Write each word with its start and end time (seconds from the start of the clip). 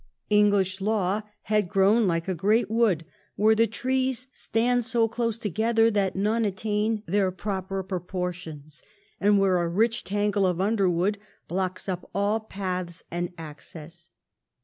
English 0.31 0.81
law 0.81 1.21
had 1.43 1.69
grown 1.69 2.07
like 2.07 2.27
a 2.27 2.33
great 2.33 2.71
wood 2.71 3.05
where 3.35 3.53
the 3.53 3.67
trees 3.67 4.29
stand 4.33 4.83
so 4.83 5.07
close 5.07 5.37
together 5.37 5.91
that 5.91 6.15
none 6.15 6.43
attain 6.43 7.03
their 7.05 7.29
proper 7.29 7.83
proportions, 7.83 8.81
and 9.19 9.37
where 9.37 9.57
a 9.61 9.67
rich 9.69 10.03
tangle 10.03 10.47
of 10.47 10.59
underwood 10.59 11.19
blocks 11.47 11.87
up 11.87 12.09
all 12.15 12.39
paths 12.39 13.03
and 13.11 13.31
access. 13.37 14.09